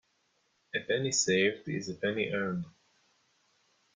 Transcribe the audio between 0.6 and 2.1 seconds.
A penny saved is a